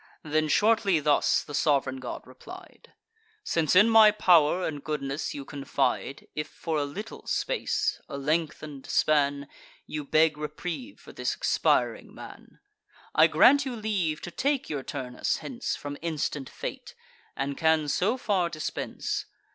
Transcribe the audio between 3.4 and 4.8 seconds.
"Since in my pow'r